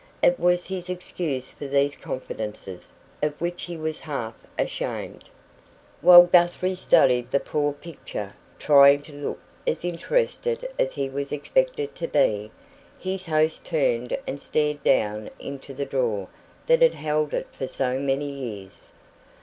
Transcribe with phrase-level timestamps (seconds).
[0.23, 5.25] It was his excuse for these confidences, of which he was half ashamed.
[6.01, 11.93] While Guthrie studied the poor picture, trying to look as interested as he was expected
[11.93, 12.49] to be,
[12.97, 16.29] his host turned and stared down into the drawer
[16.65, 18.91] that had held it for so many years.